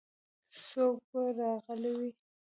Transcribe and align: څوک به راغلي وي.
څوک 0.67 0.95
به 1.09 1.21
راغلي 1.39 1.91
وي. 1.99 2.09